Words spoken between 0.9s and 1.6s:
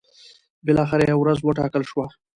یوه ورځ